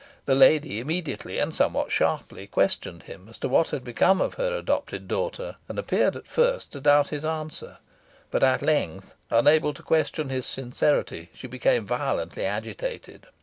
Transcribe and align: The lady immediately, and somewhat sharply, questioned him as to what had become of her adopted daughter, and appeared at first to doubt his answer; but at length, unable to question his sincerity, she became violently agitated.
The 0.25 0.33
lady 0.33 0.79
immediately, 0.79 1.37
and 1.37 1.53
somewhat 1.53 1.91
sharply, 1.91 2.47
questioned 2.47 3.03
him 3.03 3.27
as 3.29 3.37
to 3.37 3.47
what 3.47 3.69
had 3.69 3.83
become 3.83 4.19
of 4.19 4.33
her 4.33 4.51
adopted 4.57 5.07
daughter, 5.07 5.57
and 5.69 5.77
appeared 5.77 6.15
at 6.15 6.25
first 6.25 6.71
to 6.71 6.81
doubt 6.81 7.09
his 7.09 7.23
answer; 7.23 7.77
but 8.31 8.41
at 8.41 8.63
length, 8.63 9.13
unable 9.29 9.75
to 9.75 9.83
question 9.83 10.29
his 10.29 10.47
sincerity, 10.47 11.29
she 11.35 11.45
became 11.45 11.85
violently 11.85 12.47
agitated. 12.47 13.27